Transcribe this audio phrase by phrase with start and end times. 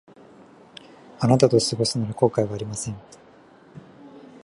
[1.19, 2.95] あなたと過ごすなら後悔はありません